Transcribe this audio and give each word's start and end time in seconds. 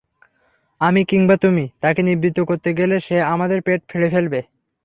আমি 0.81 1.01
কিংবা 1.03 1.35
তুমি 1.37 1.65
তাকে 1.79 2.01
নিবৃত্ত 2.01 2.39
করতে 2.41 2.69
গেলে 2.73 2.95
সে 2.99 3.17
আমাদের 3.33 3.59
পেট 3.61 3.79
ফেঁড়ে 3.89 4.09
ফেলবে। 4.09 4.39